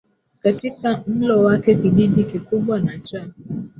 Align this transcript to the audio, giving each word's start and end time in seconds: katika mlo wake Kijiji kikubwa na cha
katika 0.41 1.03
mlo 1.07 1.43
wake 1.43 1.75
Kijiji 1.75 2.23
kikubwa 2.23 2.79
na 2.79 2.99
cha 2.99 3.27